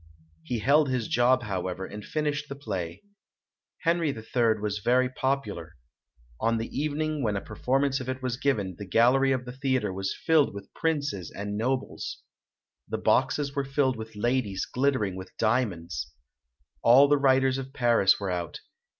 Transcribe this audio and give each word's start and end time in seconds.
He 0.41 0.57
held 0.57 0.89
his 0.89 1.07
job, 1.07 1.43
however, 1.43 1.85
and 1.85 2.03
finished 2.03 2.49
the 2.49 2.55
play. 2.55 3.03
"Henri 3.85 4.09
III" 4.09 4.55
was 4.59 4.79
very 4.79 5.09
popular. 5.09 5.75
On 6.39 6.57
the 6.57 6.75
evening 6.75 7.21
when 7.21 7.35
a 7.35 7.39
performance 7.41 7.99
of 7.99 8.09
it 8.09 8.19
was 8.19 8.35
given, 8.35 8.77
the 8.79 8.87
gallery 8.89 9.31
of 9.31 9.45
the 9.45 9.51
theatre 9.51 9.93
was 9.93 10.17
filled 10.25 10.55
with 10.55 10.73
princes 10.73 11.29
and 11.29 11.55
nobles. 11.55 12.23
The 12.87 12.97
boxes 12.97 13.53
were 13.55 13.63
filled 13.63 13.95
with 13.95 14.15
ladies 14.15 14.65
glittering 14.65 15.15
with 15.17 15.37
diamonds. 15.37 16.11
All 16.81 17.07
the 17.07 17.17
writers 17.19 17.59
of 17.59 17.71
Paris 17.71 18.19
were 18.19 18.31
out. 18.31 18.59